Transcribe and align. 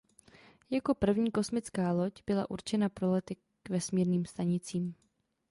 Jako 0.69 0.95
první 0.95 1.31
kosmická 1.31 1.91
loď 1.91 2.21
byla 2.27 2.51
určena 2.51 2.89
pro 2.89 3.11
lety 3.11 3.35
k 3.63 3.69
vesmírným 3.69 4.25
stanicím. 4.25 4.95